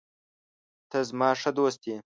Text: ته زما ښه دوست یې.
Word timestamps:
ته 0.89 0.97
زما 1.09 1.29
ښه 1.41 1.51
دوست 1.57 1.81
یې. 1.89 1.97